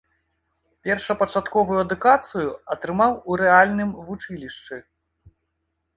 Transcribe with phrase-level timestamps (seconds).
[0.87, 4.75] Першапачатковую адукацыю атрымаў у рэальным вучылішчы.